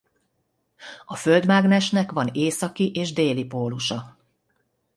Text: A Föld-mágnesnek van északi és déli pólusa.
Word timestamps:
A 1.05 1.15
Föld-mágnesnek 1.15 2.11
van 2.11 2.29
északi 2.33 2.91
és 2.91 3.13
déli 3.13 3.45
pólusa. 3.45 4.17